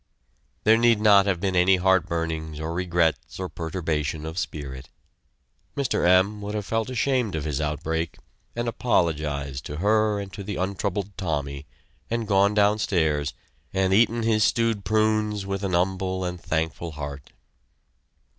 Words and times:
There 0.63 0.79
need 0.79 0.99
not 0.99 1.27
have 1.27 1.39
been 1.39 1.55
any 1.55 1.75
heartburnings 1.75 2.59
or 2.59 2.73
regrets 2.73 3.39
or 3.39 3.49
perturbation 3.49 4.25
of 4.25 4.39
spirit. 4.39 4.89
Mr. 5.77 6.07
M. 6.07 6.41
would 6.41 6.55
have 6.55 6.65
felt 6.65 6.89
ashamed 6.89 7.35
of 7.35 7.43
his 7.43 7.61
outbreak 7.61 8.17
and 8.55 8.67
apologized 8.67 9.63
to 9.67 9.75
her 9.75 10.19
and 10.19 10.33
to 10.33 10.41
the 10.43 10.55
untroubled 10.55 11.15
Tommy, 11.19 11.67
and 12.09 12.27
gone 12.27 12.55
downstairs, 12.55 13.35
and 13.73 13.93
eaten 13.93 14.23
his 14.23 14.43
stewed 14.43 14.83
prunes 14.83 15.45
with 15.45 15.63
an 15.63 15.73
humble 15.73 16.25
and 16.25 16.41
thankful 16.41 16.93
heart. 16.93 17.29